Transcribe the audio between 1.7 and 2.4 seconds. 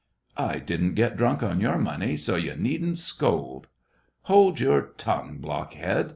money, so